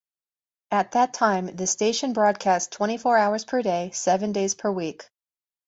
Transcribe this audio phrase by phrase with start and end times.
[0.71, 5.07] At that time, the station broadcast twenty-four hours per day, seven days per week.